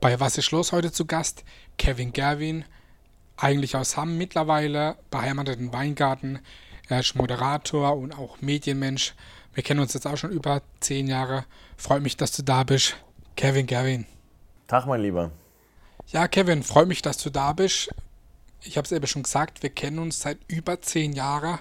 [0.00, 1.42] Bei Was ist los heute zu Gast?
[1.76, 2.64] Kevin Gerwin,
[3.36, 6.38] eigentlich aus Hamm mittlerweile, beheimatet in Weingarten.
[6.88, 9.14] Er ist Moderator und auch Medienmensch.
[9.54, 11.46] Wir kennen uns jetzt auch schon über zehn Jahre.
[11.76, 12.96] Freut mich, dass du da bist.
[13.34, 14.06] Kevin Gerwin.
[14.68, 15.32] Tag, mein Lieber.
[16.06, 17.90] Ja, Kevin, freut mich, dass du da bist.
[18.62, 21.58] Ich habe es eben schon gesagt, wir kennen uns seit über zehn Jahren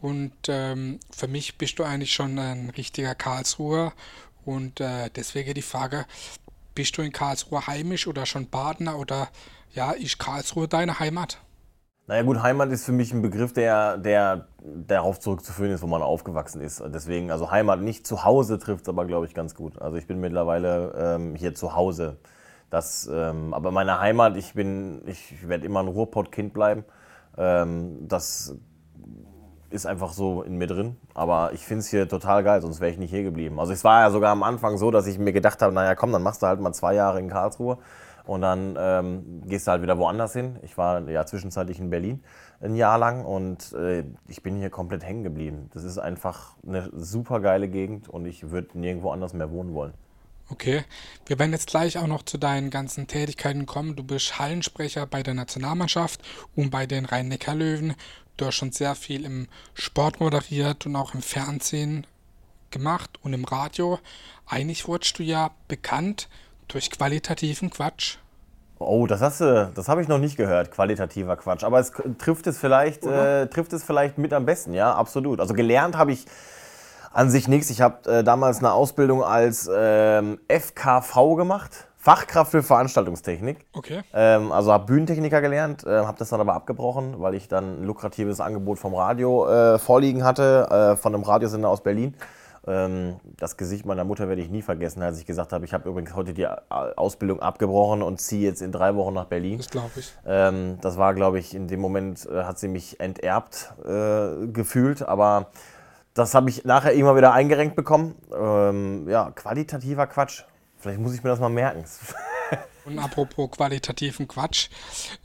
[0.00, 3.92] und ähm, für mich bist du eigentlich schon ein richtiger Karlsruher
[4.44, 6.06] und äh, deswegen die Frage,
[6.74, 9.28] bist du in Karlsruhe heimisch oder schon Badener oder
[9.72, 11.38] ja, ist Karlsruhe deine Heimat?
[12.06, 16.02] Naja gut, Heimat ist für mich ein Begriff, der, der darauf zurückzuführen ist, wo man
[16.02, 16.82] aufgewachsen ist.
[16.88, 19.80] Deswegen, also Heimat nicht zu Hause trifft es aber, glaube ich, ganz gut.
[19.80, 22.18] Also ich bin mittlerweile ähm, hier zu Hause.
[22.68, 26.84] Das, ähm, aber meine Heimat, ich bin, ich werde immer ein Ruhrpott-Kind bleiben.
[27.38, 28.54] Ähm, das
[29.74, 30.96] ist einfach so in mir drin.
[31.14, 33.60] Aber ich finde es hier total geil, sonst wäre ich nicht hier geblieben.
[33.60, 36.12] Also es war ja sogar am Anfang so, dass ich mir gedacht habe, naja komm,
[36.12, 37.78] dann machst du halt mal zwei Jahre in Karlsruhe
[38.24, 40.58] und dann ähm, gehst du halt wieder woanders hin.
[40.62, 42.22] Ich war ja zwischenzeitlich in Berlin
[42.60, 45.70] ein Jahr lang und äh, ich bin hier komplett hängen geblieben.
[45.74, 49.92] Das ist einfach eine super geile Gegend und ich würde nirgendwo anders mehr wohnen wollen.
[50.50, 50.84] Okay,
[51.24, 53.96] wir werden jetzt gleich auch noch zu deinen ganzen Tätigkeiten kommen.
[53.96, 56.22] Du bist Hallensprecher bei der Nationalmannschaft
[56.54, 57.94] und bei den Rhein-Neckar-Löwen.
[58.36, 62.06] Du hast schon sehr viel im Sport moderiert und auch im Fernsehen
[62.70, 64.00] gemacht und im Radio.
[64.46, 66.28] Eigentlich wurdest du ja bekannt
[66.66, 68.16] durch qualitativen Quatsch.
[68.80, 71.62] Oh, das hast du, das habe ich noch nicht gehört, qualitativer Quatsch.
[71.62, 75.38] Aber es trifft es vielleicht, äh, trifft es vielleicht mit am besten, ja, absolut.
[75.40, 76.26] Also gelernt habe ich
[77.12, 77.70] an sich nichts.
[77.70, 81.86] Ich habe äh, damals eine Ausbildung als ähm, FKV gemacht.
[82.04, 83.64] Fachkraft für Veranstaltungstechnik.
[83.72, 84.02] Okay.
[84.12, 87.84] Ähm, also habe Bühnentechniker gelernt, äh, habe das dann aber abgebrochen, weil ich dann ein
[87.84, 92.14] lukratives Angebot vom Radio äh, vorliegen hatte, äh, von einem Radiosender aus Berlin.
[92.66, 95.88] Ähm, das Gesicht meiner Mutter werde ich nie vergessen, als ich gesagt habe, ich habe
[95.88, 99.56] übrigens heute die Ausbildung abgebrochen und ziehe jetzt in drei Wochen nach Berlin.
[99.56, 100.14] Das glaube ich.
[100.26, 105.00] Ähm, das war, glaube ich, in dem Moment äh, hat sie mich enterbt äh, gefühlt,
[105.08, 105.46] aber
[106.12, 108.14] das habe ich nachher immer wieder eingerenkt bekommen.
[108.38, 110.44] Ähm, ja, qualitativer Quatsch.
[110.84, 111.82] Vielleicht muss ich mir das mal merken.
[112.84, 114.68] Und apropos qualitativen Quatsch,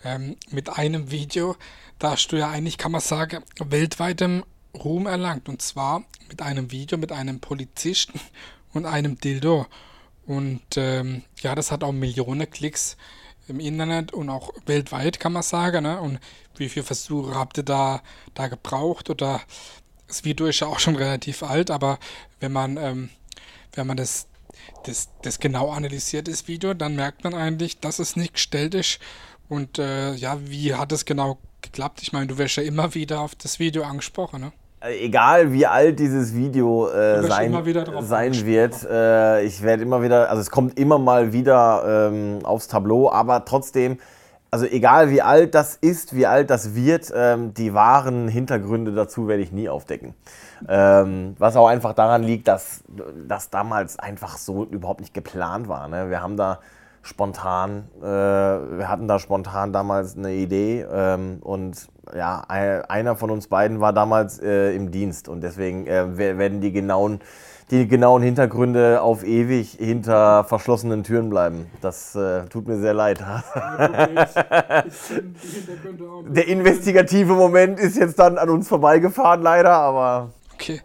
[0.06, 1.58] ähm, mit einem Video,
[2.00, 5.50] da hast du ja eigentlich, kann man sagen, weltweitem Ruhm erlangt.
[5.50, 8.22] Und zwar mit einem Video mit einem Polizisten
[8.74, 9.66] und einem Dildo.
[10.26, 12.96] Und ähm, ja, das hat auch Millionen Klicks
[13.50, 15.84] im Internet und auch weltweit, kann man sagen.
[15.84, 16.00] Ne?
[16.00, 16.22] Und
[16.56, 18.02] wie viele Versuche habt ihr da,
[18.34, 19.10] da gebraucht?
[19.10, 19.42] Oder
[20.08, 22.00] das Video ist ja auch schon relativ alt, aber
[22.40, 23.10] wenn man, ähm,
[23.74, 24.29] wenn man das
[24.86, 29.00] das, das genau analysiert, das Video, dann merkt man eigentlich, dass es nicht gestellt ist.
[29.48, 32.02] Und äh, ja, wie hat es genau geklappt?
[32.02, 34.52] Ich meine, du wirst ja immer wieder auf das Video angesprochen, ne?
[34.82, 37.54] Äh, egal wie alt dieses Video äh, sein,
[38.02, 42.68] sein wird, äh, ich werde immer wieder, also es kommt immer mal wieder ähm, aufs
[42.68, 44.00] Tableau, aber trotzdem,
[44.52, 49.28] also egal wie alt das ist, wie alt das wird, ähm, die wahren Hintergründe dazu
[49.28, 50.16] werde ich nie aufdecken.
[50.68, 52.84] Ähm, was auch einfach daran liegt, dass
[53.28, 55.88] das damals einfach so überhaupt nicht geplant war.
[55.88, 56.10] Ne?
[56.10, 56.60] Wir haben da
[57.02, 63.48] spontan, äh, wir hatten da spontan damals eine Idee ähm, und ja, einer von uns
[63.48, 67.20] beiden war damals äh, im Dienst und deswegen äh, werden die genauen,
[67.72, 71.70] die genauen Hintergründe auf ewig hinter verschlossenen Türen bleiben.
[71.82, 73.20] Das äh, tut mir sehr leid.
[76.28, 80.82] Der investigative Moment ist jetzt dann an uns vorbeigefahren, leider, aber Okay,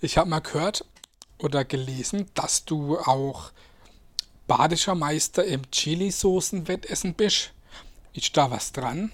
[0.00, 0.84] ich habe mal gehört
[1.38, 3.50] oder gelesen, dass du auch
[4.46, 7.52] badischer Meister im Chili-Soßen-Wettessen bist.
[8.16, 9.12] Ist da was dran?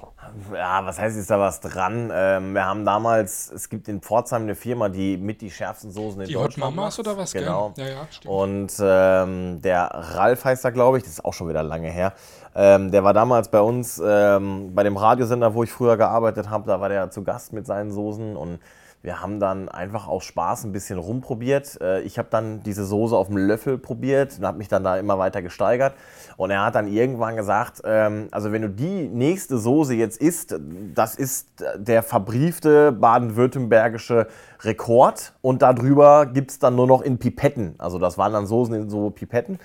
[0.55, 2.13] Ja, was heißt, ist da was dran?
[2.15, 6.21] Ähm, wir haben damals, es gibt in Pforzheim eine Firma, die mit die schärfsten Soßen
[6.21, 7.33] in die Deutschland Die Hot Mamas oder was?
[7.33, 7.75] Genau.
[7.77, 8.33] Ja, ja, stimmt.
[8.33, 12.13] Und ähm, der Ralf heißt er, glaube ich, das ist auch schon wieder lange her.
[12.55, 16.69] Ähm, der war damals bei uns ähm, bei dem Radiosender, wo ich früher gearbeitet habe.
[16.69, 18.61] Da war der zu Gast mit seinen Soßen und
[19.03, 21.81] wir haben dann einfach aus Spaß ein bisschen rumprobiert.
[21.81, 24.97] Äh, ich habe dann diese Soße auf dem Löffel probiert und habe mich dann da
[24.97, 25.95] immer weiter gesteigert.
[26.37, 30.55] Und er hat dann irgendwann gesagt, ähm, also wenn du die nächste Soße jetzt isst,
[30.95, 34.29] das ist der verbriefte baden-württembergische
[34.61, 35.35] Rekord.
[35.43, 37.75] Und darüber gibt es dann nur noch in Pipetten.
[37.79, 39.59] Also das waren dann Soßen in so Pipetten.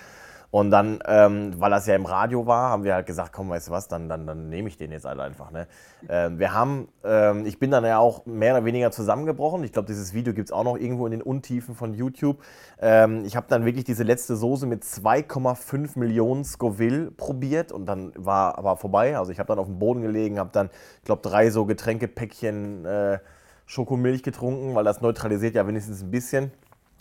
[0.49, 3.67] Und dann, ähm, weil das ja im Radio war, haben wir halt gesagt, komm, weißt
[3.67, 5.51] du was, dann, dann, dann nehme ich den jetzt halt einfach.
[5.51, 5.67] Ne?
[6.07, 9.63] Ähm, wir haben, ähm, ich bin dann ja auch mehr oder weniger zusammengebrochen.
[9.65, 12.41] Ich glaube, dieses Video gibt es auch noch irgendwo in den Untiefen von YouTube.
[12.79, 18.13] Ähm, ich habe dann wirklich diese letzte Soße mit 2,5 Millionen Scoville probiert und dann
[18.15, 19.17] war aber vorbei.
[19.17, 22.85] Also ich habe dann auf dem Boden gelegen, habe dann, ich glaube, drei so Getränkepäckchen
[22.85, 23.19] äh,
[23.65, 26.51] Schokomilch getrunken, weil das neutralisiert ja wenigstens ein bisschen.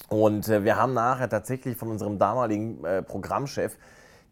[0.08, 3.76] Und äh, wir haben nachher tatsächlich von unserem damaligen äh, Programmchef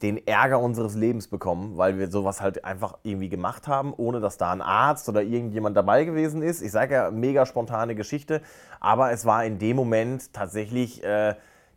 [0.02, 4.36] den Ärger unseres Lebens bekommen, weil wir sowas halt einfach irgendwie gemacht haben, ohne dass
[4.36, 6.62] da ein Arzt oder irgendjemand dabei gewesen ist.
[6.62, 8.42] Ich sage ja, mega spontane Geschichte,
[8.80, 11.34] aber es war in dem Moment tatsächlich äh,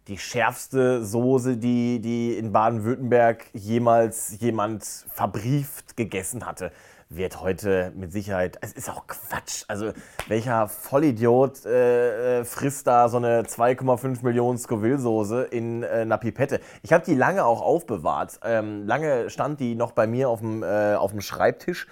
[0.07, 6.71] die schärfste Soße, die, die in Baden-Württemberg jemals jemand verbrieft gegessen hatte
[7.09, 9.63] wird heute mit Sicherheit, es ist auch Quatsch.
[9.67, 9.91] Also
[10.27, 16.59] welcher Vollidiot äh, äh frisst da so eine 2,5 Millionen Scoville-Soße in äh, einer Pipette?
[16.83, 18.39] Ich habe die lange auch aufbewahrt.
[18.43, 21.87] Ähm, lange stand die noch bei mir auf dem, äh, auf dem Schreibtisch,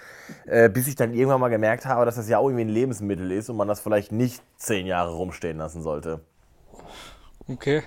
[0.45, 3.31] äh, bis ich dann irgendwann mal gemerkt habe, dass das ja auch irgendwie ein Lebensmittel
[3.31, 6.21] ist und man das vielleicht nicht zehn Jahre rumstehen lassen sollte.
[7.47, 7.83] Okay.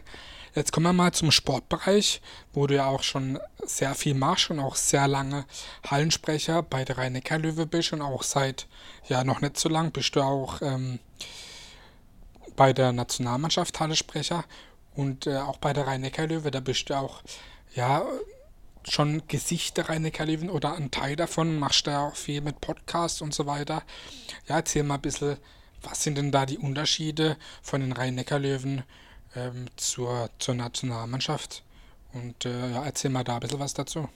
[0.55, 2.21] Jetzt kommen wir mal zum Sportbereich,
[2.53, 5.45] wo du ja auch schon sehr viel machst und auch sehr lange
[5.87, 8.67] Hallensprecher bei der rhein löwe bist und auch seit,
[9.09, 10.99] ja, noch nicht so lang bist du auch ähm,
[12.57, 14.45] bei der Nationalmannschaft Hallensprecher
[14.95, 17.23] und äh, auch bei der rhein löwe da bist du auch,
[17.75, 18.05] ja,
[18.85, 22.61] schon Gesicht der rhein löwen oder ein Teil davon, machst du ja auch viel mit
[22.61, 23.83] Podcasts und so weiter.
[24.49, 25.37] Ja, erzähl mal ein bisschen,
[25.83, 28.83] was sind denn da die Unterschiede von den rhein löwen
[29.35, 31.63] ähm, zur, zur Nationalmannschaft.
[32.13, 34.09] Und äh, ja, erzähl mal da ein bisschen was dazu.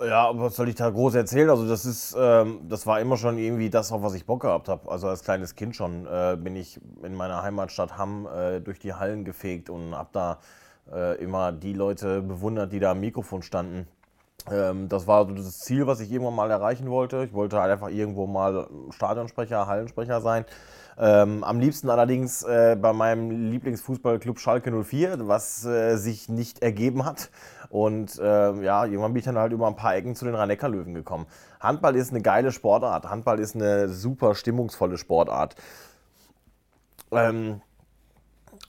[0.00, 1.50] Ja, was soll ich da groß erzählen?
[1.50, 4.68] Also das ist, ähm, das war immer schon irgendwie das, auf was ich Bock gehabt
[4.68, 4.90] habe.
[4.90, 8.94] Also als kleines Kind schon äh, bin ich in meiner Heimatstadt Hamm äh, durch die
[8.94, 10.38] Hallen gefegt und habe da
[10.92, 13.86] äh, immer die Leute bewundert, die da am Mikrofon standen.
[14.50, 17.24] Ähm, das war das Ziel, was ich irgendwann mal erreichen wollte.
[17.24, 20.44] Ich wollte halt einfach irgendwo mal Stadionsprecher, Hallensprecher sein.
[20.98, 27.04] Ähm, am liebsten allerdings äh, bei meinem Lieblingsfußballclub Schalke 04, was äh, sich nicht ergeben
[27.04, 27.30] hat.
[27.68, 30.94] Und äh, ja, irgendwann bin ich dann halt über ein paar Ecken zu den Rhein-Neckar-Löwen
[30.94, 31.26] gekommen.
[31.60, 33.10] Handball ist eine geile Sportart.
[33.10, 35.56] Handball ist eine super stimmungsvolle Sportart.
[37.10, 37.60] Ähm,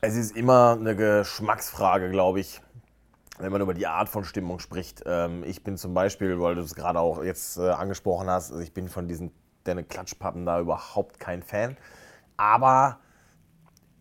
[0.01, 2.61] es ist immer eine Geschmacksfrage, glaube ich,
[3.39, 5.03] wenn man über die Art von Stimmung spricht.
[5.05, 8.73] Ähm, ich bin zum Beispiel, weil du es gerade auch jetzt äh, angesprochen hast, ich
[8.73, 9.31] bin von diesen
[9.63, 11.77] Klatschpappen da überhaupt kein Fan
[12.37, 12.99] aber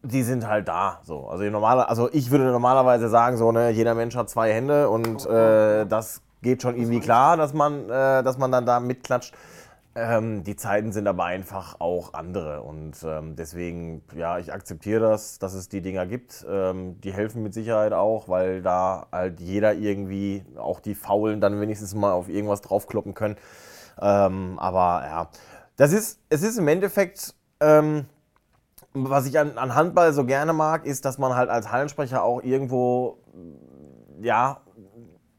[0.03, 1.01] die sind halt da.
[1.03, 1.27] So.
[1.29, 5.27] Also, normale, also ich würde normalerweise sagen, so, ne, jeder Mensch hat zwei Hände und
[5.27, 9.35] äh, das geht schon irgendwie klar, dass man, äh, dass man dann da mitklatscht.
[9.99, 15.39] Ähm, die Zeiten sind aber einfach auch andere und ähm, deswegen, ja, ich akzeptiere das,
[15.39, 16.45] dass es die Dinger gibt.
[16.49, 21.59] Ähm, die helfen mit Sicherheit auch, weil da halt jeder irgendwie, auch die Faulen, dann
[21.63, 23.37] wenigstens mal auf irgendwas draufkloppen können.
[23.99, 25.29] Ähm, aber ja,
[25.77, 28.05] das ist, es ist im Endeffekt, ähm,
[29.05, 32.43] was ich an, an, Handball so gerne mag, ist, dass man halt als Hallensprecher auch
[32.43, 33.19] irgendwo,
[34.21, 34.61] ja,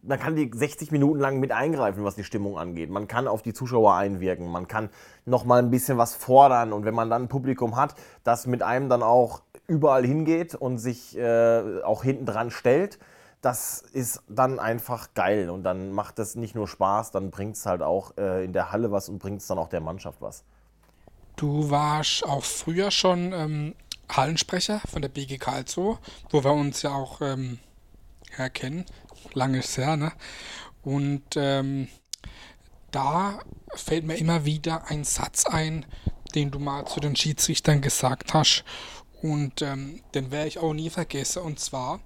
[0.02, 2.90] man kann die 60 Minuten lang mit eingreifen, was die Stimmung angeht.
[2.90, 4.90] Man kann auf die Zuschauer einwirken, man kann
[5.26, 8.64] noch mal ein bisschen was fordern und wenn man dann ein Publikum hat, das mit
[8.64, 13.00] einem dann auch überall hingeht und sich äh, auch hinten dran stellt,
[13.42, 17.66] das ist dann einfach geil und dann macht es nicht nur Spaß, dann bringt es
[17.66, 20.44] halt auch äh, in der Halle was und bringt es dann auch der Mannschaft was.
[21.38, 23.76] Du warst auch früher schon ähm,
[24.10, 26.00] Hallensprecher von der BG Karlsruhe,
[26.32, 27.60] wo wir uns ja auch ähm,
[28.32, 28.86] herkennen.
[29.34, 30.12] Lange ist her, ne?
[30.82, 31.90] Und ähm,
[32.90, 33.40] da
[33.76, 35.86] fällt mir immer wieder ein Satz ein,
[36.34, 38.64] den du mal zu den Schiedsrichtern gesagt hast.
[39.22, 41.44] Und ähm, den werde ich auch nie vergessen.
[41.44, 42.00] Und zwar,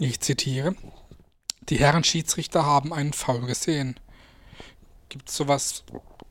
[0.00, 0.74] ich zitiere,
[1.68, 4.00] die Herren Schiedsrichter haben einen Foul gesehen.
[5.08, 5.84] Gibt es sowas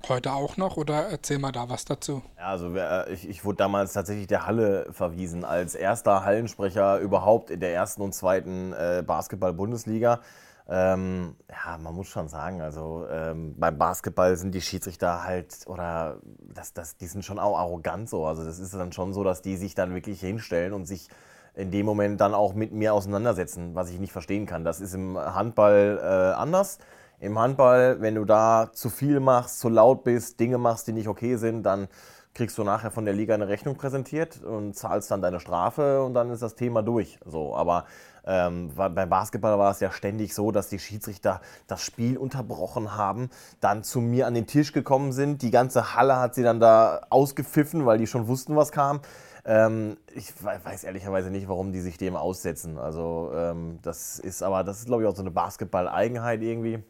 [0.10, 2.22] heute auch noch oder erzähl mal da was dazu?
[2.38, 2.76] Ja, also
[3.12, 8.02] ich, ich wurde damals tatsächlich der Halle verwiesen als erster Hallensprecher überhaupt in der ersten
[8.02, 10.22] und zweiten äh, Basketball-Bundesliga.
[10.68, 16.20] Ähm, ja, man muss schon sagen, also ähm, beim Basketball sind die Schiedsrichter halt, oder
[16.54, 18.26] das, das, die sind schon auch arrogant so.
[18.26, 21.10] Also das ist dann schon so, dass die sich dann wirklich hinstellen und sich
[21.54, 24.64] in dem Moment dann auch mit mir auseinandersetzen, was ich nicht verstehen kann.
[24.64, 26.80] Das ist im Handball äh, anders.
[27.24, 31.08] Im Handball, wenn du da zu viel machst, zu laut bist, Dinge machst, die nicht
[31.08, 31.88] okay sind, dann
[32.34, 36.16] kriegst du nachher von der Liga eine Rechnung präsentiert und zahlst dann deine Strafe und
[36.16, 37.18] dann ist das Thema durch.
[37.26, 37.86] So, aber
[38.26, 43.30] ähm, beim Basketball war es ja ständig so, dass die Schiedsrichter das Spiel unterbrochen haben,
[43.62, 45.44] dann zu mir an den Tisch gekommen sind.
[45.44, 49.00] Die ganze Halle hat sie dann da ausgepfiffen, weil die schon wussten, was kam.
[49.46, 52.78] Ähm, ich weiß ehrlicherweise nicht, warum die sich dem aussetzen.
[52.78, 56.84] Also ähm, das ist aber, das ist glaube ich auch so eine Basketball-Eigenheit irgendwie.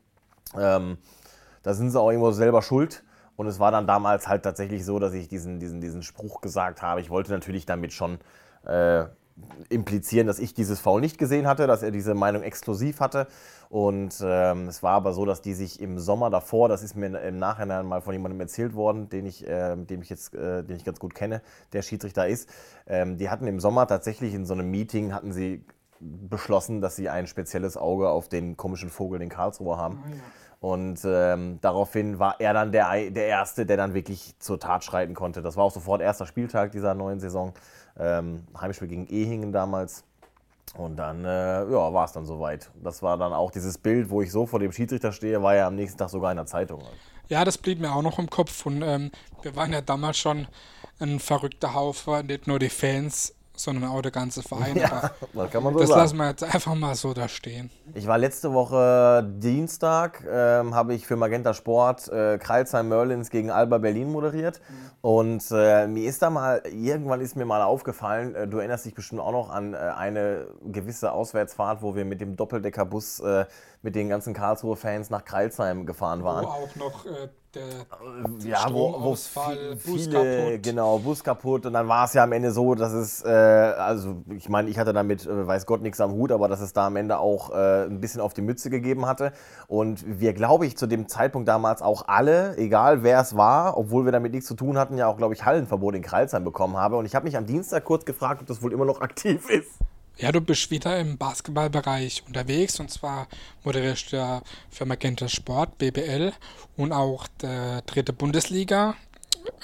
[0.58, 0.98] Ähm,
[1.64, 3.04] da sind sie auch irgendwo selber schuld.
[3.36, 6.82] Und es war dann damals halt tatsächlich so, dass ich diesen, diesen, diesen Spruch gesagt
[6.82, 7.02] habe.
[7.02, 8.20] Ich wollte natürlich damit schon
[8.66, 9.06] äh,
[9.70, 13.28] implizieren, dass ich dieses Foul nicht gesehen hatte, dass er diese Meinung exklusiv hatte.
[13.70, 17.08] Und ähm, es war aber so, dass die sich im Sommer davor, das ist mir
[17.20, 20.76] im Nachhinein mal von jemandem erzählt worden, den ich, äh, dem ich jetzt, äh, den
[20.76, 22.48] ich ganz gut kenne, der Schiedsrichter ist.
[22.86, 25.66] Ähm, die hatten im Sommer tatsächlich in so einem Meeting hatten sie
[26.04, 30.04] beschlossen, dass sie ein spezielles Auge auf den komischen Vogel, den Karlsruhe haben.
[30.06, 30.22] Oh, ja.
[30.60, 35.14] Und ähm, daraufhin war er dann der, der Erste, der dann wirklich zur Tat schreiten
[35.14, 35.42] konnte.
[35.42, 37.54] Das war auch sofort erster Spieltag dieser neuen Saison.
[38.00, 40.06] Ähm, Heimspiel gegen Ehingen damals.
[40.78, 42.72] Und dann äh, ja, war es dann soweit.
[42.82, 45.68] Das war dann auch dieses Bild, wo ich so vor dem Schiedsrichter stehe, war ja
[45.68, 46.82] am nächsten Tag sogar in der Zeitung.
[47.28, 48.66] Ja, das blieb mir auch noch im Kopf.
[48.66, 50.48] Und ähm, wir waren ja damals schon
[51.00, 54.76] ein verrückter Haufen, nicht nur die Fans, sondern auch der ganze Verein.
[54.76, 56.02] Ja, das kann man so das sagen.
[56.02, 57.70] lassen wir jetzt einfach mal so da stehen.
[57.94, 63.52] Ich war letzte Woche Dienstag, ähm, habe ich für Magenta Sport äh, Kreilsheim Merlins gegen
[63.52, 64.60] Alba Berlin moderiert.
[64.68, 64.92] Mhm.
[65.02, 68.96] Und äh, mir ist da mal, irgendwann ist mir mal aufgefallen, äh, du erinnerst dich
[68.96, 73.46] bestimmt auch noch an äh, eine gewisse Auswärtsfahrt, wo wir mit dem Doppeldeckerbus äh,
[73.82, 76.46] mit den ganzen Karlsruhe-Fans nach Kreilsheim gefahren waren.
[76.46, 80.64] Wo auch noch äh, der äh, ja, wo, wo viele, Bus kaputt.
[80.64, 84.24] genau, Bus kaputt und dann war es ja am Ende so, dass es, äh, also
[84.36, 86.88] ich meine, ich hatte damit, äh, weiß Gott, nichts am Hut, aber dass es da
[86.88, 89.34] am Ende auch äh, ein bisschen auf die Mütze gegeben hatte
[89.68, 94.06] und wir, glaube ich, zu dem Zeitpunkt damals auch alle, egal wer es war, obwohl
[94.06, 96.98] wir damit nichts zu tun hatten, ja auch, glaube ich, Hallenverbot in Kreilsheim bekommen habe
[96.98, 99.80] und ich habe mich am Dienstag kurz gefragt, ob das wohl immer noch aktiv ist.
[100.18, 102.80] Ja, du bist wieder im Basketballbereich unterwegs.
[102.80, 103.28] Und zwar
[103.64, 106.34] moderierst du ja für Magenta Sport, BBL
[106.78, 108.96] und auch der dritte Bundesliga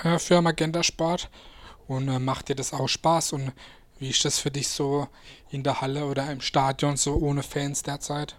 [0.04, 1.30] äh, für Magenta Sport.
[1.88, 3.34] Und äh, macht dir das auch Spaß?
[3.34, 3.54] Und
[4.00, 5.08] wie ist das für dich so
[5.52, 8.36] in der Halle oder im Stadion so ohne Fans derzeit?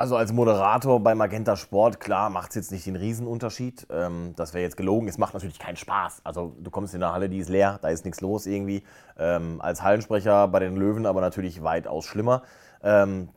[0.00, 3.86] Also als Moderator bei Magenta Sport, klar, macht es jetzt nicht den Riesenunterschied.
[3.90, 5.06] Ähm, das wäre jetzt gelogen.
[5.08, 6.22] Es macht natürlich keinen Spaß.
[6.24, 8.82] Also du kommst in eine Halle, die ist leer, da ist nichts los irgendwie.
[9.18, 12.44] Ähm, als Hallensprecher bei den Löwen aber natürlich weitaus schlimmer.
[12.82, 13.28] Ähm,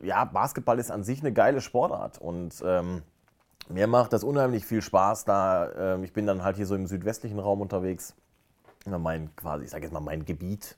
[0.00, 3.02] ja, Basketball ist an sich eine geile Sportart und ähm,
[3.68, 5.24] mir macht das unheimlich viel Spaß.
[5.24, 8.14] Da ähm, ich bin dann halt hier so im südwestlichen Raum unterwegs.
[8.86, 10.76] Mein quasi, ich sage jetzt mal mein Gebiet,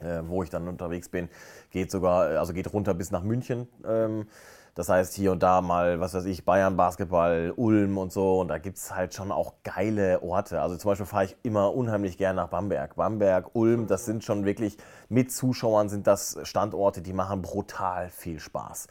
[0.00, 1.28] äh, wo ich dann unterwegs bin,
[1.70, 3.68] geht sogar, also geht runter bis nach München.
[3.86, 4.26] Ähm,
[4.78, 8.38] das heißt, hier und da mal, was weiß ich, Bayern Basketball, Ulm und so.
[8.40, 10.60] Und da gibt es halt schon auch geile Orte.
[10.60, 12.94] Also zum Beispiel fahre ich immer unheimlich gern nach Bamberg.
[12.94, 14.76] Bamberg, Ulm, das sind schon wirklich,
[15.08, 18.86] mit Zuschauern sind das Standorte, die machen brutal viel Spaß.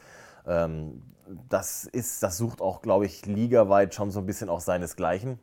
[0.46, 1.02] Ähm,
[1.48, 5.38] das ist, das sucht auch, glaube ich, ligaweit schon so ein bisschen auch seinesgleichen.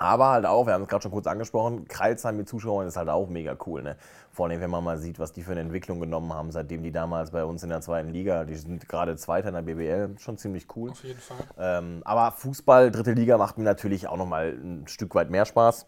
[0.00, 3.10] Aber halt auch, wir haben es gerade schon kurz angesprochen, Kreilsheim mit Zuschauern ist halt
[3.10, 3.82] auch mega cool.
[3.82, 3.96] Ne?
[4.32, 6.90] Vor allem, wenn man mal sieht, was die für eine Entwicklung genommen haben, seitdem die
[6.90, 10.38] damals bei uns in der zweiten Liga, die sind gerade Zweiter in der BBL, schon
[10.38, 10.92] ziemlich cool.
[10.92, 11.36] Auf jeden Fall.
[11.58, 15.84] Ähm, aber Fußball, dritte Liga, macht mir natürlich auch nochmal ein Stück weit mehr Spaß,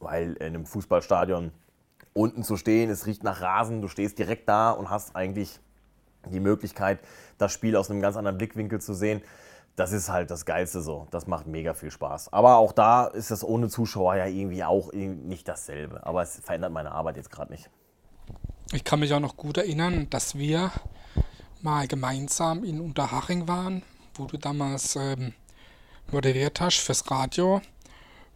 [0.00, 1.50] weil in einem Fußballstadion
[2.12, 5.60] unten zu stehen, es riecht nach Rasen, du stehst direkt da und hast eigentlich
[6.30, 6.98] die Möglichkeit,
[7.38, 9.22] das Spiel aus einem ganz anderen Blickwinkel zu sehen
[9.80, 11.06] das ist halt das Geilste so.
[11.10, 12.34] Das macht mega viel Spaß.
[12.34, 16.06] Aber auch da ist das ohne Zuschauer ja irgendwie auch nicht dasselbe.
[16.06, 17.70] Aber es verändert meine Arbeit jetzt gerade nicht.
[18.72, 20.70] Ich kann mich auch noch gut erinnern, dass wir
[21.62, 23.82] mal gemeinsam in Unterhaching waren,
[24.14, 25.32] wo du damals ähm,
[26.12, 27.62] moderiert hast fürs Radio.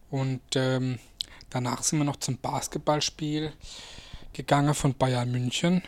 [0.09, 0.97] Und ähm,
[1.51, 3.53] danach sind wir noch zum Basketballspiel
[4.33, 5.83] gegangen von Bayern München.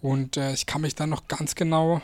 [0.00, 2.00] Und äh, ich kann mich dann noch ganz genau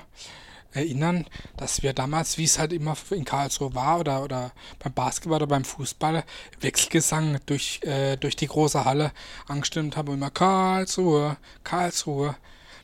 [0.73, 5.37] erinnern, dass wir damals, wie es halt immer in Karlsruhe war oder, oder beim Basketball
[5.37, 6.25] oder beim Fußball,
[6.61, 9.13] Wechselgesang durch, äh, durch die große Halle
[9.47, 12.37] angestimmt haben immer Karlsruhe, Karlsruhe.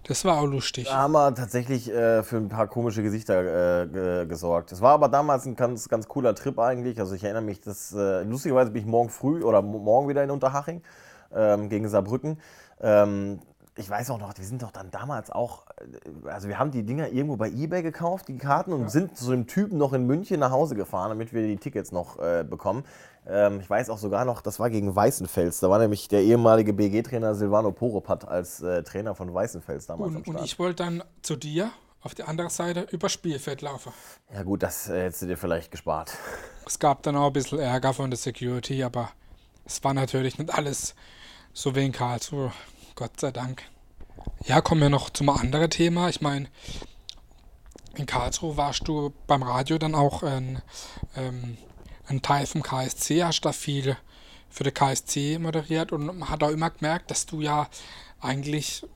[0.07, 0.85] Das war auch lustig.
[0.85, 4.71] Da haben wir tatsächlich äh, für ein paar komische Gesichter äh, gesorgt.
[4.71, 7.00] Es war aber damals ein ganz, ganz cooler Trip eigentlich.
[7.00, 10.31] Also ich erinnere mich, dass äh, lustigerweise bin ich morgen früh oder morgen wieder in
[10.31, 10.83] Unterhaching
[11.35, 12.38] ähm, gegen Saarbrücken.
[12.83, 13.41] Ähm,
[13.76, 16.85] ich weiß auch noch, wir sind doch dann damals auch, äh, also wir haben die
[16.85, 18.88] Dinger irgendwo bei Ebay gekauft, die Karten, und ja.
[18.88, 22.19] sind zu dem Typen noch in München nach Hause gefahren, damit wir die Tickets noch
[22.19, 22.85] äh, bekommen.
[23.26, 25.61] Ähm, ich weiß auch sogar noch, das war gegen Weißenfels.
[25.61, 30.14] Da war nämlich der ehemalige BG-Trainer Silvano Poropat als äh, Trainer von Weißenfels damals.
[30.14, 31.71] Und, und ich wollte dann zu dir
[32.02, 33.93] auf die andere Seite über Spielfeld laufen.
[34.33, 36.12] Ja gut, das äh, hättest du dir vielleicht gespart.
[36.66, 39.11] Es gab dann auch ein bisschen Ärger von der Security, aber
[39.66, 40.95] es war natürlich nicht alles
[41.52, 42.52] so wie in Karlsruhe.
[42.97, 43.65] Gott sei Dank.
[44.45, 46.09] Ja, kommen wir noch zum anderen Thema.
[46.09, 46.49] Ich meine,
[47.97, 50.63] in Karlsruhe warst du beim Radio dann auch ein,
[51.17, 51.57] ähm,
[52.07, 53.97] ein Teil vom KSC, hast da viel
[54.49, 57.69] für den KSC moderiert und man hat auch immer gemerkt, dass du ja
[58.21, 58.87] eigentlich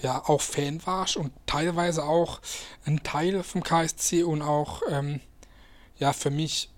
[0.00, 2.40] ja auch Fan warst und teilweise auch
[2.84, 5.20] ein Teil vom KSC und auch ähm,
[5.96, 6.70] ja für mich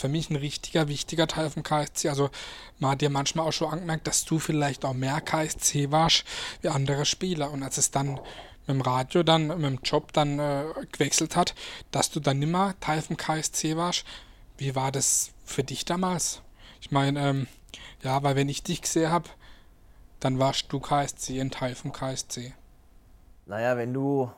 [0.00, 2.08] für mich ein richtiger, wichtiger Teil vom KSC.
[2.08, 2.30] Also
[2.78, 6.24] man hat dir manchmal auch schon angemerkt, dass du vielleicht auch mehr KSC warst
[6.62, 7.50] wie andere Spieler.
[7.50, 11.54] Und als es dann mit dem Radio, dann mit dem Job dann äh, gewechselt hat,
[11.90, 14.04] dass du dann nimmer Teil vom KSC warst.
[14.56, 16.42] Wie war das für dich damals?
[16.80, 17.46] Ich meine, ähm,
[18.02, 19.28] ja, weil wenn ich dich gesehen habe,
[20.18, 22.54] dann warst du KSC, ein Teil vom KSC.
[23.46, 24.30] Naja, wenn du,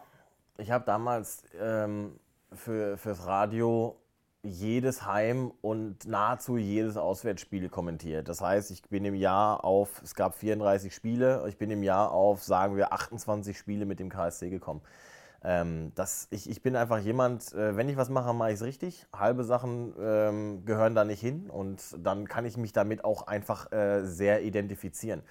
[0.58, 2.18] ich habe damals ähm,
[2.54, 3.96] für, fürs Radio
[4.44, 8.28] jedes Heim und nahezu jedes Auswärtsspiel kommentiert.
[8.28, 12.10] Das heißt, ich bin im Jahr auf, es gab 34 Spiele, ich bin im Jahr
[12.10, 14.80] auf, sagen wir, 28 Spiele mit dem KSC gekommen.
[15.44, 18.62] Ähm, das, ich, ich bin einfach jemand, äh, wenn ich was mache, mache ich es
[18.62, 19.06] richtig.
[19.12, 23.72] Halbe Sachen ähm, gehören da nicht hin und dann kann ich mich damit auch einfach
[23.72, 25.22] äh, sehr identifizieren.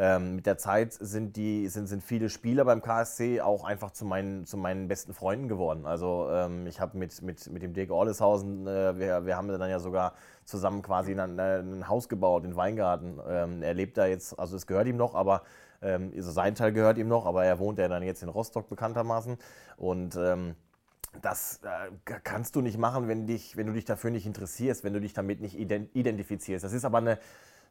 [0.00, 4.04] Ähm, mit der Zeit sind, die, sind, sind viele Spieler beim KSC auch einfach zu
[4.04, 5.86] meinen, zu meinen besten Freunden geworden.
[5.86, 9.68] Also ähm, ich habe mit, mit, mit dem Dirk Orleshausen, äh, wir, wir haben dann
[9.68, 13.18] ja sogar zusammen quasi ein, ein Haus gebaut in Weingarten.
[13.28, 15.42] Ähm, er lebt da jetzt, also es gehört ihm noch, aber
[15.82, 18.68] ähm, also sein Teil gehört ihm noch, aber er wohnt ja dann jetzt in Rostock
[18.68, 19.38] bekanntermaßen.
[19.76, 20.54] Und ähm,
[21.22, 21.90] das äh,
[22.24, 25.12] kannst du nicht machen, wenn, dich, wenn du dich dafür nicht interessierst, wenn du dich
[25.12, 26.64] damit nicht identifizierst.
[26.64, 27.18] Das ist aber eine,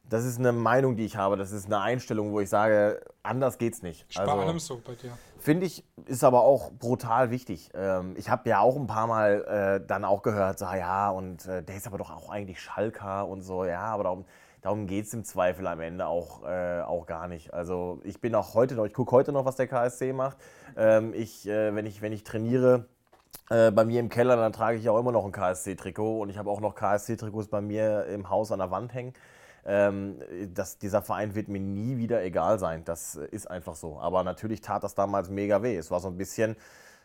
[0.08, 1.36] das ist eine Meinung, die ich habe.
[1.36, 4.06] Das ist eine Einstellung, wo ich sage, anders geht's nicht.
[4.08, 5.12] Ich also, allem so bei dir.
[5.38, 7.70] Finde ich, ist aber auch brutal wichtig.
[7.74, 11.46] Ähm, ich habe ja auch ein paar Mal äh, dann auch gehört, so, ja, und
[11.46, 14.24] äh, der ist aber doch auch eigentlich Schalker und so, ja, aber darum,
[14.60, 17.52] darum geht es im Zweifel am Ende auch, äh, auch gar nicht.
[17.52, 20.36] Also ich bin auch heute noch, ich gucke heute noch, was der KSC macht.
[20.76, 22.86] Ähm, ich, äh, wenn, ich, wenn ich trainiere,
[23.50, 26.38] äh, bei mir im Keller, dann trage ich auch immer noch ein KSC-Trikot und ich
[26.38, 29.14] habe auch noch KSC-Trikots bei mir im Haus an der Wand hängen.
[29.64, 30.18] Ähm,
[30.54, 32.84] das, dieser Verein wird mir nie wieder egal sein.
[32.84, 33.98] Das ist einfach so.
[34.00, 35.76] Aber natürlich tat das damals mega weh.
[35.76, 36.56] Es war so ein bisschen,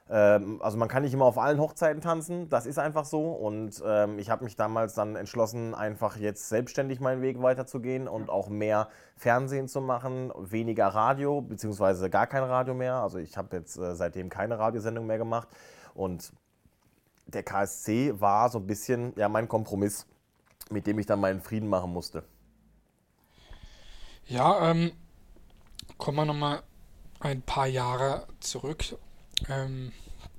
[0.09, 3.31] also man kann nicht immer auf allen Hochzeiten tanzen, das ist einfach so.
[3.31, 8.29] Und ähm, ich habe mich damals dann entschlossen, einfach jetzt selbstständig meinen Weg weiterzugehen und
[8.29, 12.95] auch mehr Fernsehen zu machen, weniger Radio, beziehungsweise gar kein Radio mehr.
[12.95, 15.47] Also ich habe jetzt äh, seitdem keine Radiosendung mehr gemacht.
[15.93, 16.33] Und
[17.25, 20.05] der KSC war so ein bisschen ja, mein Kompromiss,
[20.69, 22.23] mit dem ich dann meinen Frieden machen musste.
[24.25, 24.91] Ja, ähm,
[25.97, 26.63] kommen wir nochmal
[27.19, 28.97] ein paar Jahre zurück.
[29.49, 29.91] Ähm,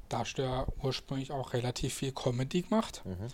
[0.09, 3.03] da hast du ja ursprünglich auch relativ viel Comedy gemacht.
[3.05, 3.29] Mhm.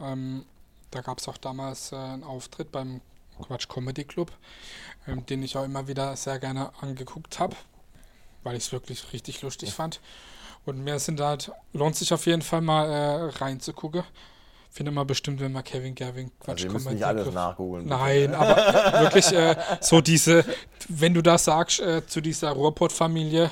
[0.00, 0.44] Ähm,
[0.90, 3.00] da gab es auch damals äh, einen Auftritt beim
[3.42, 4.32] Quatsch Comedy Club,
[5.06, 7.56] ähm, den ich auch immer wieder sehr gerne angeguckt habe,
[8.42, 10.00] weil ich es wirklich richtig lustig fand.
[10.64, 14.02] Und mir sind halt, lohnt sich auf jeden Fall mal äh, reinzugucken.
[14.70, 16.92] Finde mal bestimmt, wenn man Kevin Gerwin Quatsch also kommt.
[16.92, 17.86] nicht alles nachgoogeln.
[17.86, 20.44] Nein, aber wirklich äh, so diese,
[20.88, 23.50] wenn du das sagst äh, zu dieser Ruhrpott-Familie,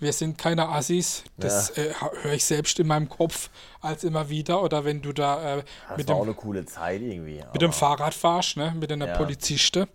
[0.00, 1.84] wir sind keine Assis, das ja.
[1.84, 4.62] äh, höre ich selbst in meinem Kopf als immer wieder.
[4.62, 5.64] Oder wenn du da äh,
[5.96, 7.42] mit dem, auch eine coole Zeit irgendwie.
[7.52, 9.16] Mit dem Fahrrad fahrst, ne, mit einer ja.
[9.16, 9.88] Poliziste.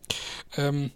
[0.57, 0.91] Ähm,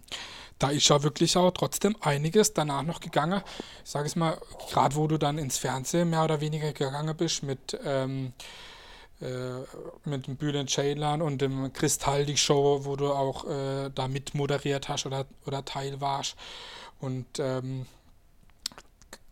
[0.58, 3.42] da ist ja wirklich auch trotzdem einiges danach noch gegangen.
[3.84, 4.38] Ich sage es mal,
[4.70, 8.32] gerade wo du dann ins Fernsehen mehr oder weniger gegangen bist mit ähm,
[9.20, 9.64] äh,
[10.04, 14.88] mit dem Bülent Ceylan und dem Kristalli Show, wo du auch äh, da mit moderiert
[14.88, 16.36] hast oder, oder Teil warst.
[17.00, 17.86] Und ähm,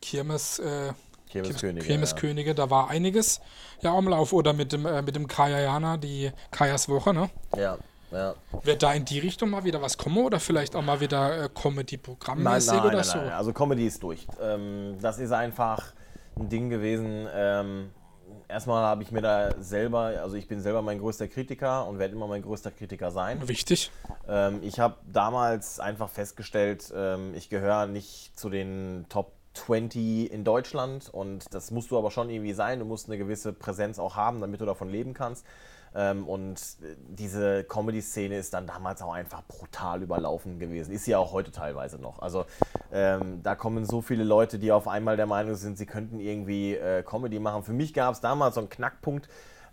[0.06, 0.92] Kirmes, äh,
[1.28, 2.54] Kirmeskönige, Kirmeskönige ja.
[2.54, 3.40] da war einiges
[3.80, 4.32] ja am Lauf.
[4.32, 7.28] Oder mit dem, äh, mit dem Kaya Jana, die Kajas Woche, ne?
[7.56, 7.76] Ja.
[8.12, 8.34] Ja.
[8.62, 11.48] Wird da in die Richtung mal wieder was kommen oder vielleicht auch mal wieder äh,
[11.52, 13.18] Comedy-Programmmäßig oder nein, so?
[13.18, 13.30] Nein.
[13.30, 14.28] Also Comedy ist durch.
[14.40, 15.92] Ähm, das ist einfach
[16.38, 17.26] ein Ding gewesen.
[17.34, 17.90] Ähm,
[18.46, 22.14] erstmal habe ich mir da selber, also ich bin selber mein größter Kritiker und werde
[22.14, 23.46] immer mein größter Kritiker sein.
[23.48, 23.90] Wichtig.
[24.28, 30.44] Ähm, ich habe damals einfach festgestellt, ähm, ich gehöre nicht zu den Top 20 in
[30.44, 32.78] Deutschland und das musst du aber schon irgendwie sein.
[32.78, 35.44] Du musst eine gewisse Präsenz auch haben, damit du davon leben kannst.
[35.94, 36.60] Ähm, und
[37.08, 40.92] diese Comedy-Szene ist dann damals auch einfach brutal überlaufen gewesen.
[40.92, 42.20] Ist ja auch heute teilweise noch.
[42.20, 42.44] Also
[42.92, 46.74] ähm, da kommen so viele Leute, die auf einmal der Meinung sind, sie könnten irgendwie
[46.74, 47.62] äh, Comedy machen.
[47.62, 49.28] Für mich gab es damals so einen Knackpunkt.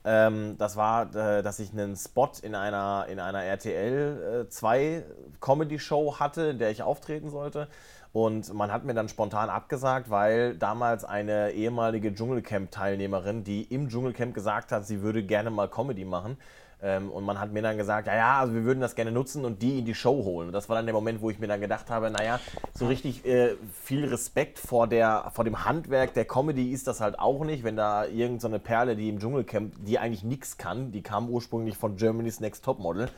[0.05, 5.03] Ähm, das war, äh, dass ich einen Spot in einer, in einer RTL 2 äh,
[5.41, 7.67] Comedy-Show hatte, in der ich auftreten sollte.
[8.13, 14.35] Und man hat mir dann spontan abgesagt, weil damals eine ehemalige Dschungelcamp-Teilnehmerin, die im Dschungelcamp
[14.35, 16.37] gesagt hat, sie würde gerne mal Comedy machen.
[16.83, 19.45] Ähm, und man hat mir dann gesagt, ja, ja, also wir würden das gerne nutzen
[19.45, 20.49] und die in die Show holen.
[20.49, 22.39] Und das war dann der Moment, wo ich mir dann gedacht habe, naja,
[22.75, 27.17] so richtig äh, viel Respekt vor, der, vor dem Handwerk der Comedy ist das halt
[27.17, 31.01] auch nicht, wenn da irgendeine so Perle, die im Dschungelcamp, die eigentlich nichts kann, die
[31.01, 33.09] kam ursprünglich von Germany's Next Topmodel,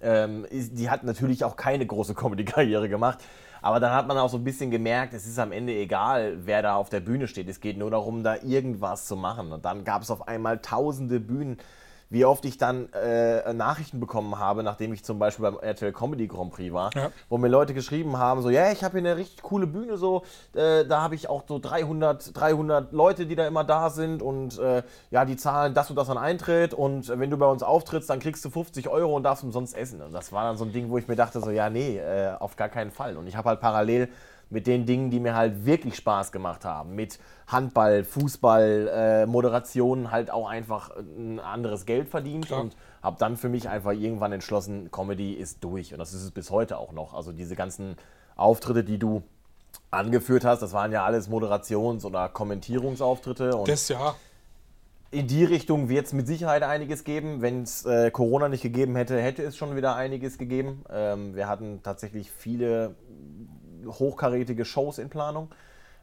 [0.00, 3.18] ähm, die hat natürlich auch keine große Comedy-Karriere gemacht.
[3.64, 6.60] Aber dann hat man auch so ein bisschen gemerkt, es ist am Ende egal, wer
[6.60, 7.48] da auf der Bühne steht.
[7.48, 9.52] Es geht nur darum, da irgendwas zu machen.
[9.52, 11.56] Und dann gab es auf einmal tausende Bühnen
[12.14, 16.28] wie oft ich dann äh, Nachrichten bekommen habe, nachdem ich zum Beispiel beim RTL Comedy
[16.28, 17.10] Grand Prix war, ja.
[17.28, 20.22] wo mir Leute geschrieben haben, so, ja, ich habe hier eine richtig coole Bühne, so,
[20.54, 24.58] äh, da habe ich auch so 300, 300 Leute, die da immer da sind und
[24.60, 28.08] äh, ja, die zahlen das und das an Eintritt und wenn du bei uns auftrittst,
[28.08, 30.00] dann kriegst du 50 Euro und darfst umsonst essen.
[30.00, 32.32] Und das war dann so ein Ding, wo ich mir dachte, so, ja, nee, äh,
[32.38, 33.16] auf gar keinen Fall.
[33.16, 34.08] Und ich habe halt parallel
[34.54, 36.94] mit den Dingen, die mir halt wirklich Spaß gemacht haben.
[36.94, 42.60] Mit Handball, Fußball, äh, Moderationen halt auch einfach ein anderes Geld verdient Klar.
[42.60, 45.92] und habe dann für mich einfach irgendwann entschlossen, Comedy ist durch.
[45.92, 47.14] Und das ist es bis heute auch noch.
[47.14, 47.96] Also diese ganzen
[48.36, 49.24] Auftritte, die du
[49.90, 53.56] angeführt hast, das waren ja alles Moderations- oder Kommentierungsauftritte.
[53.56, 54.14] Und Das ja.
[55.10, 57.42] in die Richtung wird es mit Sicherheit einiges geben.
[57.42, 60.84] Wenn es äh, Corona nicht gegeben hätte, hätte es schon wieder einiges gegeben.
[60.90, 62.94] Ähm, wir hatten tatsächlich viele
[63.86, 65.50] hochkarätige Shows in Planung,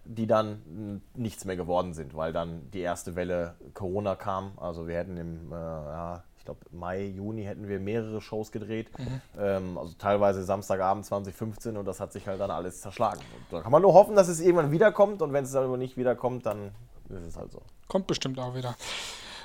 [0.06, 4.54] die dann nichts mehr geworden sind, weil dann die erste Welle Corona kam.
[4.58, 8.90] Also wir hätten im, äh, ja, ich glaube Mai, Juni hätten wir mehrere Shows gedreht.
[9.38, 13.20] Ähm, also teilweise Samstagabend 2015 und das hat sich halt dann alles zerschlagen.
[13.20, 15.78] Und da kann man nur hoffen, dass es irgendwann wiederkommt und wenn es dann aber
[15.78, 16.72] nicht wiederkommt, dann
[17.10, 17.62] ist es halt so.
[17.88, 18.76] Kommt bestimmt auch wieder.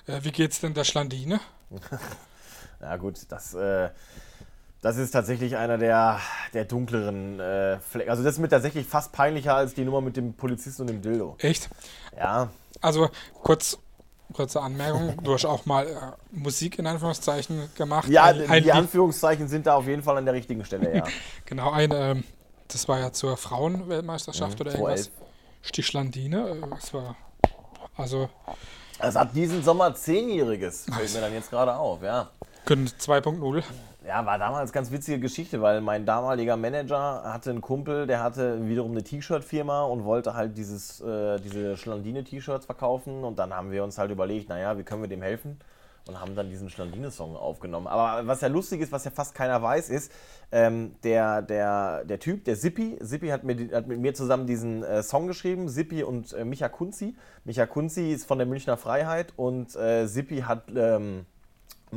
[0.06, 1.40] Äh, wie geht's denn der Schlandine?
[2.80, 3.88] Ja gut, das, äh,
[4.86, 6.20] das ist tatsächlich einer der,
[6.54, 8.10] der dunkleren äh, Flecken.
[8.10, 11.02] Also das ist mir tatsächlich fast peinlicher als die Nummer mit dem Polizisten und dem
[11.02, 11.34] Dildo.
[11.38, 11.68] Echt?
[12.16, 13.08] Ja, Also
[13.42, 13.78] kurz,
[14.32, 15.16] kurze Anmerkung.
[15.24, 15.92] Du hast auch mal äh,
[16.30, 18.08] Musik in Anführungszeichen gemacht.
[18.08, 20.94] ja ein, ein die Lied- Anführungszeichen sind da auf jeden Fall an der richtigen Stelle,
[20.96, 21.04] ja.
[21.46, 22.24] Genau, ein, ähm,
[22.68, 25.10] das war ja zur Frauenweltmeisterschaft oder irgendwas.
[25.10, 25.10] 211.
[25.62, 26.48] Stichlandine.
[26.48, 27.16] Äh, das war
[27.96, 28.28] also
[28.98, 32.30] Es hat diesen Sommer Zehnjähriges, fällt mir dann jetzt gerade auf, ja.
[32.66, 33.62] Können 2.0.
[34.06, 38.68] Ja, war damals ganz witzige Geschichte, weil mein damaliger Manager hatte einen Kumpel, der hatte
[38.68, 43.24] wiederum eine T-Shirt-Firma und wollte halt dieses, äh, diese Schlandine-T-Shirts verkaufen.
[43.24, 45.58] Und dann haben wir uns halt überlegt, naja, wie können wir dem helfen?
[46.08, 47.88] Und haben dann diesen Schlandine-Song aufgenommen.
[47.88, 50.12] Aber was ja lustig ist, was ja fast keiner weiß, ist,
[50.52, 54.84] ähm, der, der, der Typ, der Sippi, Sippi hat, mir, hat mit mir zusammen diesen
[54.84, 57.16] äh, Song geschrieben, Sippi und äh, Micha Kunzi.
[57.44, 61.26] Micha Kunzi ist von der Münchner Freiheit und äh, Sippi hat ähm,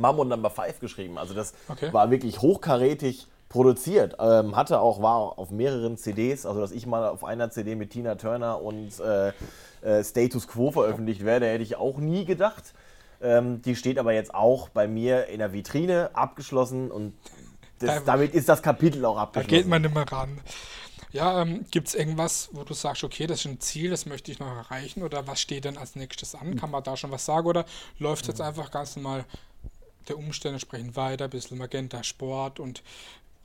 [0.00, 1.18] Mammon Number 5 geschrieben.
[1.18, 1.92] Also das Okay.
[1.92, 4.16] war wirklich hochkarätig produziert.
[4.20, 7.90] Ähm, hatte auch, war auf mehreren CDs, also dass ich mal auf einer CD mit
[7.90, 9.32] Tina Turner und äh,
[9.82, 12.74] äh, Status Quo veröffentlicht werde, hätte ich auch nie gedacht.
[13.22, 17.12] Ähm, die steht aber jetzt auch bei mir in der Vitrine abgeschlossen und
[17.80, 19.48] das, Da- damit ist das Kapitel auch Da abgeschlossen.
[19.56, 20.40] geht man mehr ran.
[21.12, 24.30] Ja, ähm, gibt es irgendwas, wo du sagst, okay, das ist ein Ziel, das möchte
[24.30, 25.02] ich noch erreichen?
[25.02, 26.54] Oder was steht denn als nächstes an?
[26.56, 27.48] Kann man da schon was sagen?
[27.48, 27.64] Oder
[27.98, 29.24] läuft jetzt einfach ganz normal
[30.08, 32.82] der Umstände entsprechend weiter, ein bisschen Magenta Sport und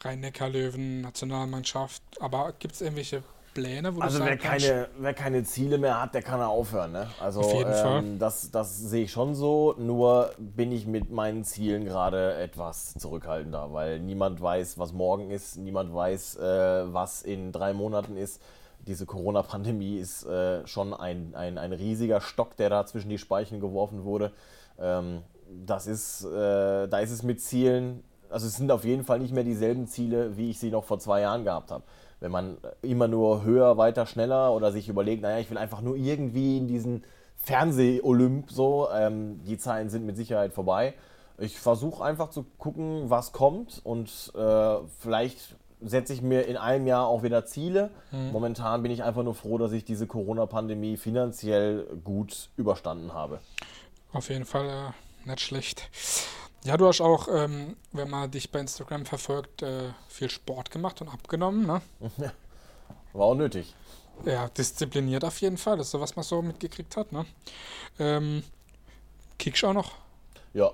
[0.02, 2.02] Rhein-Neckar-Löwen, Nationalmannschaft?
[2.20, 3.24] Aber gibt es irgendwelche
[3.56, 6.92] Pläne, wo Also du wer keine, wer keine Ziele mehr hat, der kann ja aufhören.
[6.92, 7.08] Ne?
[7.20, 8.04] Also Auf jeden Fall.
[8.04, 12.94] ähm, das, das sehe ich schon so, nur bin ich mit meinen Zielen gerade etwas
[12.96, 18.42] zurückhaltender, weil niemand weiß, was morgen ist, niemand weiß, äh, was in drei Monaten ist.
[18.86, 23.60] Diese Corona-Pandemie ist äh, schon ein, ein, ein riesiger Stock, der da zwischen die Speichen
[23.60, 24.32] geworfen wurde.
[24.78, 25.24] Ähm,
[25.66, 29.34] das ist, äh, da ist es mit Zielen, also es sind auf jeden Fall nicht
[29.34, 31.84] mehr dieselben Ziele, wie ich sie noch vor zwei Jahren gehabt habe.
[32.20, 35.96] Wenn man immer nur höher, weiter, schneller oder sich überlegt, naja, ich will einfach nur
[35.96, 37.04] irgendwie in diesen
[37.38, 40.96] Fernseh-Olymp so, ähm, die Zeiten sind mit Sicherheit vorbei.
[41.38, 46.88] Ich versuche einfach zu gucken, was kommt und äh, vielleicht setze ich mir in einem
[46.88, 47.92] Jahr auch wieder Ziele.
[48.32, 53.40] Momentan bin ich einfach nur froh, dass ich diese Corona-Pandemie finanziell gut überstanden habe.
[54.14, 55.90] Auf jeden Fall äh, nicht schlecht.
[56.64, 61.00] Ja, du hast auch, ähm, wenn man dich bei Instagram verfolgt, äh, viel Sport gemacht
[61.02, 61.82] und abgenommen, ne?
[63.14, 63.76] War auch nötig.
[64.26, 65.78] Ja, diszipliniert auf jeden Fall.
[65.78, 67.26] Das ist so, was man so mitgekriegt hat, ne?
[68.00, 68.44] Ähm,
[69.38, 69.92] kickst auch noch?
[70.54, 70.72] Ja,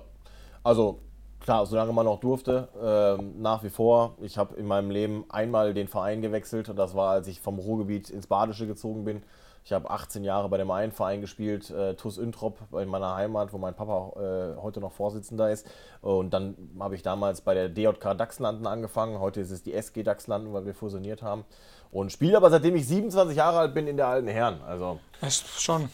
[0.64, 1.00] also
[1.40, 4.16] klar, solange man noch durfte, ähm, nach wie vor.
[4.22, 7.58] Ich habe in meinem Leben einmal den Verein gewechselt und das war, als ich vom
[7.58, 9.22] Ruhrgebiet ins Badische gezogen bin.
[9.64, 13.52] Ich habe 18 Jahre bei dem einen Verein gespielt, äh, TuS Introp in meiner Heimat,
[13.52, 14.12] wo mein Papa
[14.56, 15.66] äh, heute noch Vorsitzender ist.
[16.00, 19.20] Und dann habe ich damals bei der DJK Dachslanden angefangen.
[19.20, 21.44] Heute ist es die SG Dachslanden, weil wir fusioniert haben.
[21.92, 24.60] Und spiele aber seitdem ich 27 Jahre alt bin in der alten Herren.
[24.62, 25.88] Also Echt schon.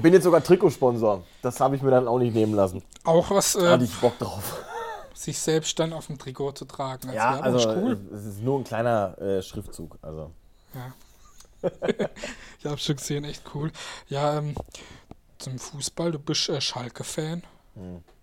[0.00, 1.22] bin jetzt sogar Trikotsponsor.
[1.42, 2.82] Das habe ich mir dann auch nicht nehmen lassen.
[3.04, 4.64] Auch was, äh, hatte ich Bock drauf.
[5.14, 7.12] sich selbst dann auf dem Trikot zu tragen.
[7.12, 7.98] Ja, also ist cool.
[8.12, 9.96] es ist nur ein kleiner äh, Schriftzug.
[10.02, 10.32] Also
[10.74, 10.92] Ja.
[12.58, 13.70] ich habe schon gesehen, echt cool.
[14.08, 14.54] Ja, ähm,
[15.38, 17.42] zum Fußball, du bist äh, Schalke-Fan.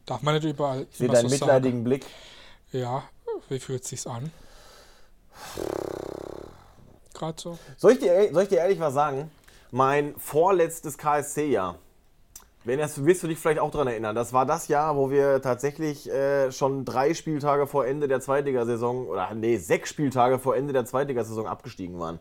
[0.06, 0.88] Darf man nicht überall Hm.
[0.90, 2.04] ich sehe deinen so mitleidigen Blick.
[2.04, 2.84] sagen.
[2.84, 3.04] Ja,
[3.50, 4.32] wie fühlt sich's an?
[7.14, 7.58] Gerade so.
[7.78, 9.30] Soll ich, dir, soll ich dir ehrlich was sagen?
[9.72, 11.78] Mein vorletztes KSC-Jahr,
[12.64, 15.42] wenn das wirst du dich vielleicht auch daran erinnern, das war das Jahr, wo wir
[15.42, 20.74] tatsächlich äh, schon drei Spieltage vor Ende der Zweitligasaison, oder nee, sechs Spieltage vor Ende
[20.74, 22.20] der Zweitligasaison abgestiegen waren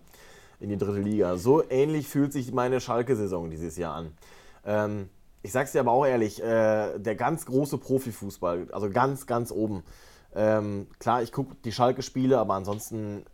[0.63, 1.37] in die dritte Liga.
[1.37, 4.13] So ähnlich fühlt sich meine Schalke-Saison dieses Jahr an.
[4.65, 5.09] Ähm,
[5.43, 9.83] ich sag's dir aber auch ehrlich, äh, der ganz große Profifußball, also ganz, ganz oben.
[10.35, 13.25] Ähm, klar, ich gucke die Schalke-Spiele, aber ansonsten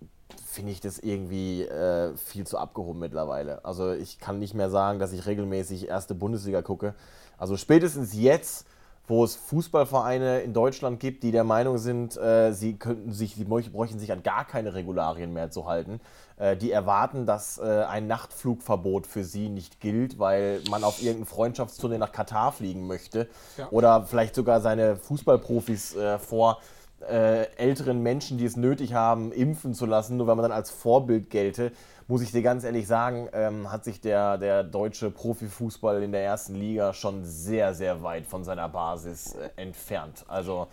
[0.47, 3.65] finde ich das irgendwie äh, viel zu abgehoben mittlerweile.
[3.65, 6.95] Also ich kann nicht mehr sagen, dass ich regelmäßig erste Bundesliga gucke.
[7.37, 8.67] Also spätestens jetzt,
[9.09, 13.45] wo es Fußballvereine in Deutschland gibt, die der Meinung sind, äh, sie könnten sich, sie
[13.45, 16.01] bräuchten sich an gar keine Regularien mehr zu halten.
[16.37, 21.27] Äh, die erwarten, dass äh, ein Nachtflugverbot für sie nicht gilt, weil man auf irgendein
[21.27, 23.29] Freundschaftsturnier nach Katar fliegen möchte.
[23.57, 23.69] Ja.
[23.71, 26.59] Oder vielleicht sogar seine Fußballprofis äh, vor
[27.01, 30.71] äh, älteren Menschen, die es nötig haben, impfen zu lassen, nur weil man dann als
[30.71, 31.73] Vorbild gelte,
[32.09, 36.25] muss ich dir ganz ehrlich sagen, ähm, hat sich der, der deutsche Profifußball in der
[36.25, 40.25] ersten Liga schon sehr, sehr weit von seiner Basis äh, entfernt.
[40.27, 40.69] Also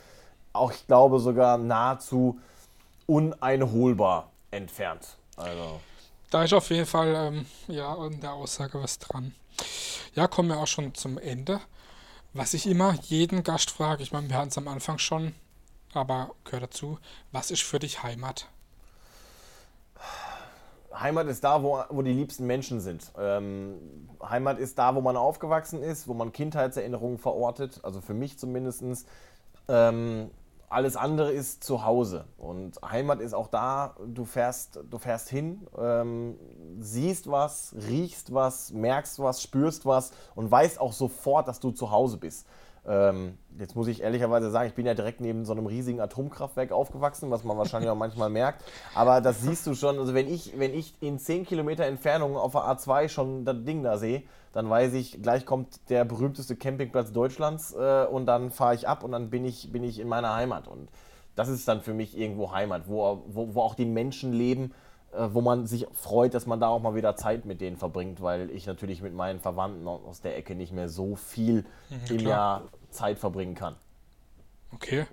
[0.53, 2.39] auch, ich glaube, sogar nahezu
[3.05, 5.17] uneinholbar entfernt.
[5.35, 5.81] Also.
[6.29, 9.35] Da ist auf jeden Fall ähm, ja an der Aussage was dran.
[10.15, 11.59] Ja, kommen wir auch schon zum Ende.
[12.33, 15.35] Was ich immer jeden Gast frage, ich meine, wir hatten es am Anfang schon,
[15.93, 16.97] aber gehört dazu,
[17.33, 18.47] was ist für dich Heimat?
[20.99, 23.11] Heimat ist da, wo, wo die liebsten Menschen sind.
[23.19, 27.79] Ähm, Heimat ist da, wo man aufgewachsen ist, wo man Kindheitserinnerungen verortet.
[27.83, 29.07] Also für mich zumindest.
[29.67, 30.29] Ähm,
[30.69, 32.25] alles andere ist zu Hause.
[32.37, 36.37] Und Heimat ist auch da, du fährst, du fährst hin, ähm,
[36.79, 41.91] siehst was, riechst was, merkst was, spürst was und weißt auch sofort, dass du zu
[41.91, 42.47] Hause bist.
[42.87, 46.71] Ähm, jetzt muss ich ehrlicherweise sagen, ich bin ja direkt neben so einem riesigen Atomkraftwerk
[46.71, 48.63] aufgewachsen, was man wahrscheinlich auch manchmal merkt.
[48.93, 49.97] Aber das siehst du schon.
[49.97, 53.83] Also wenn ich, wenn ich in 10 Kilometer Entfernung auf der A2 schon das Ding
[53.83, 58.75] da sehe, dann weiß ich, gleich kommt der berühmteste Campingplatz Deutschlands äh, und dann fahre
[58.75, 60.67] ich ab und dann bin ich, bin ich in meiner Heimat.
[60.67, 60.89] Und
[61.35, 64.73] das ist dann für mich irgendwo Heimat, wo, wo, wo auch die Menschen leben,
[65.17, 68.49] wo man sich freut, dass man da auch mal wieder Zeit mit denen verbringt, weil
[68.51, 72.19] ich natürlich mit meinen Verwandten aus der Ecke nicht mehr so viel mhm, im.
[72.19, 73.75] Jahr Zeit verbringen kann.
[74.73, 75.05] Okay,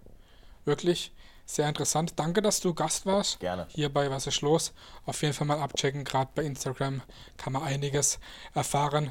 [0.65, 1.13] wirklich
[1.45, 2.15] sehr interessant.
[2.17, 3.41] Danke, dass du Gast warst.
[3.41, 3.67] Gerne.
[3.69, 4.73] Hier bei Was ist los?
[5.05, 6.05] Auf jeden Fall mal abchecken.
[6.05, 7.03] Gerade bei Instagram
[7.37, 8.19] kann man einiges
[8.55, 9.11] erfahren.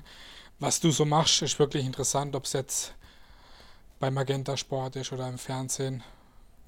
[0.60, 2.96] Was du so machst, ist wirklich interessant, ob es jetzt
[4.00, 6.04] bei Magenta Sport ist oder im Fernsehen.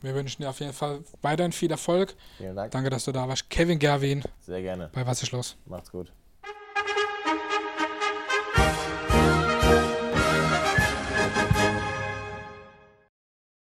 [0.04, 2.14] Wir wünschen dir auf jeden Fall weiterhin viel Erfolg.
[2.38, 2.72] Vielen Dank.
[2.72, 3.50] Danke, dass du da warst.
[3.50, 4.22] Kevin Gerwin.
[4.42, 4.90] Sehr gerne.
[4.94, 5.56] Bei Was ist los?
[5.66, 6.12] Macht's gut.